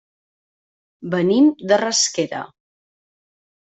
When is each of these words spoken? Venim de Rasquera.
Venim 1.13 1.53
de 1.73 1.81
Rasquera. 1.85 2.45